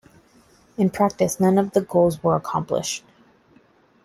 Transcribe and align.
In 0.79 0.89
practice, 0.89 1.39
none 1.39 1.59
of 1.59 1.73
the 1.73 1.81
goals 1.81 2.23
were 2.23 2.35
accomplished. 2.35 3.03